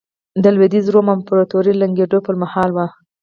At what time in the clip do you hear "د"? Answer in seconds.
0.43-0.45